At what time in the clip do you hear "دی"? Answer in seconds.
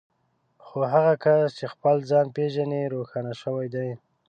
3.75-3.89